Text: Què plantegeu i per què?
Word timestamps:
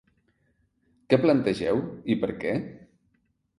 Què 1.11 1.19
plantegeu 1.27 1.83
i 2.15 2.19
per 2.25 2.33
què? 2.43 2.57